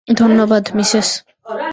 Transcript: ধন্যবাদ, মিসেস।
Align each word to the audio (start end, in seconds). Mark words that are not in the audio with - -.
ধন্যবাদ, 0.07 0.63
মিসেস। 0.75 1.09